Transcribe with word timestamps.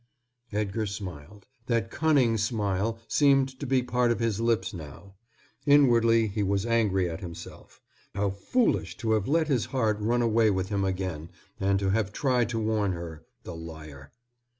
Edgar 0.51 0.87
smiled. 0.87 1.45
That 1.67 1.91
cunning 1.91 2.35
smile 2.39 2.97
seemed 3.07 3.59
to 3.59 3.67
be 3.67 3.83
part 3.83 4.09
of 4.11 4.17
his 4.19 4.41
lips 4.41 4.73
now. 4.73 5.13
Inwardly 5.67 6.25
he 6.25 6.41
was 6.41 6.65
angry 6.65 7.07
at 7.07 7.19
himself. 7.19 7.79
How 8.15 8.31
foolish 8.31 8.97
to 8.97 9.11
have 9.11 9.27
let 9.27 9.47
his 9.47 9.65
heart 9.65 9.99
run 9.99 10.23
away 10.23 10.49
with 10.49 10.69
him 10.69 10.83
again 10.83 11.29
and 11.59 11.77
to 11.77 11.91
have 11.91 12.11
tried 12.11 12.49
to 12.49 12.57
warn 12.57 12.93
her, 12.93 13.27
the 13.43 13.53
liar. 13.55 14.11